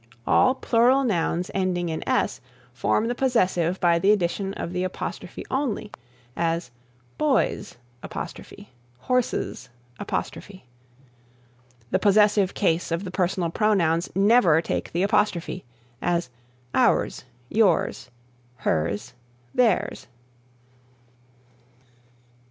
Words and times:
All 0.25 0.55
plural 0.55 1.03
nouns 1.03 1.51
ending 1.53 1.89
in 1.89 2.03
s 2.09 2.41
form 2.73 3.07
the 3.07 3.13
possessive 3.13 3.79
by 3.79 3.99
the 3.99 4.11
addition 4.11 4.51
of 4.55 4.73
the 4.73 4.83
apostrophe 4.83 5.45
only 5.51 5.91
as 6.35 6.71
boys', 7.19 7.77
horses'. 8.01 9.69
The 9.99 10.59
possessive 12.01 12.53
case 12.55 12.91
of 12.91 13.03
the 13.03 13.11
personal 13.11 13.51
pronouns 13.51 14.09
never 14.15 14.59
take 14.59 14.91
the 14.91 15.03
apostrophe, 15.03 15.65
as 16.01 16.31
ours, 16.73 17.25
yours, 17.51 18.09
hers, 18.55 19.13
theirs. 19.53 20.07